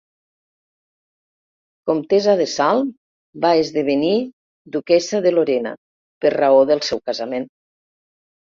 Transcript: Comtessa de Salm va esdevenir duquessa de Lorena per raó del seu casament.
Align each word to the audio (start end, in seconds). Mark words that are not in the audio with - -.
Comtessa 1.89 2.33
de 2.39 2.47
Salm 2.53 2.89
va 3.45 3.53
esdevenir 3.65 4.15
duquessa 4.77 5.23
de 5.27 5.35
Lorena 5.37 5.75
per 6.25 6.33
raó 6.39 6.65
del 6.73 6.83
seu 6.89 7.05
casament. 7.13 7.51